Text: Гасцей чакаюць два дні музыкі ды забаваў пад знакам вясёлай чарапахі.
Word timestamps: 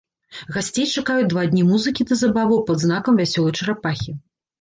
Гасцей 0.53 0.85
чакаюць 1.01 1.27
два 1.33 1.43
дні 1.51 1.65
музыкі 1.71 2.05
ды 2.11 2.17
забаваў 2.21 2.57
пад 2.71 2.77
знакам 2.85 3.21
вясёлай 3.21 3.53
чарапахі. 3.59 4.11